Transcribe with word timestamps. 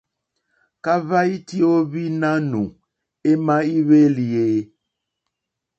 Kahva 0.83 1.19
iti 1.35 1.57
o 1.63 1.67
ohwi 1.79 2.03
nanù 2.21 2.61
ema 3.31 3.55
i 3.75 3.77
hwelì 3.85 4.27
e? 4.47 4.47